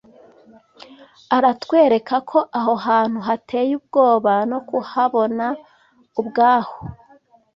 [1.35, 5.45] aratwereka ko aho hantu hateye ubwoba, no kuhabona
[6.21, 6.75] ubwaho